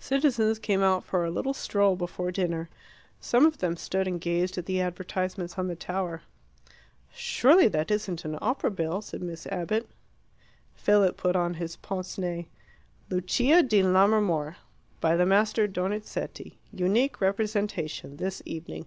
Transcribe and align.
Citizens 0.00 0.58
came 0.58 0.82
out 0.82 1.04
for 1.04 1.26
a 1.26 1.30
little 1.30 1.52
stroll 1.52 1.94
before 1.94 2.30
dinner. 2.32 2.70
Some 3.20 3.44
of 3.44 3.58
them 3.58 3.76
stood 3.76 4.08
and 4.08 4.18
gazed 4.18 4.56
at 4.56 4.64
the 4.64 4.80
advertisements 4.80 5.58
on 5.58 5.68
the 5.68 5.76
tower. 5.76 6.22
"Surely 7.12 7.68
that 7.68 7.90
isn't 7.90 8.24
an 8.24 8.38
opera 8.40 8.70
bill?" 8.70 9.02
said 9.02 9.20
Miss 9.20 9.46
Abbott. 9.48 9.86
Philip 10.74 11.18
put 11.18 11.36
on 11.36 11.52
his 11.52 11.76
pince 11.76 12.16
nez. 12.16 12.46
"'Lucia 13.10 13.62
di 13.62 13.82
Lammermoor. 13.82 14.56
By 15.02 15.16
the 15.16 15.26
Master 15.26 15.66
Donizetti. 15.66 16.54
Unique 16.72 17.20
representation. 17.20 18.16
This 18.16 18.40
evening. 18.46 18.86